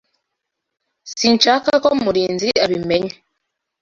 Sinshaka 1.19 1.71
ko 1.83 1.89
Murinzi 2.03 2.49
abimenya. 2.63 3.13